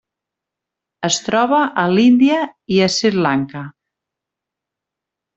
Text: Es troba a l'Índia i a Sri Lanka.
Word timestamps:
Es 1.07 1.17
troba 1.25 1.59
a 1.83 1.83
l'Índia 1.91 2.39
i 2.77 2.79
a 2.85 2.87
Sri 2.97 3.11
Lanka. 3.29 3.61